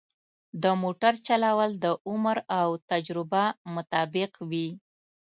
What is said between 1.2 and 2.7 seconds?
چلول د عمر او